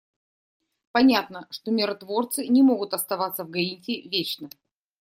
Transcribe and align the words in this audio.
Понятно, 0.93 1.45
что 1.51 1.69
миротворцы 1.69 2.47
не 2.47 2.63
могут 2.63 2.95
оставаться 2.95 3.43
в 3.43 3.51
Гаити 3.51 4.07
вечно. 4.09 4.49